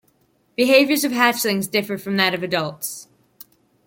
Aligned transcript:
Behaviors 0.55 1.03
of 1.03 1.11
hatchlings 1.11 1.69
differ 1.69 1.95
from 1.95 2.17
that 2.17 2.33
of 2.33 2.41
adults. 2.41 3.07